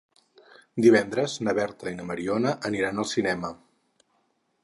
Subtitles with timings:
[0.85, 3.55] Divendres na Berta i na Mariona aniran al cinema.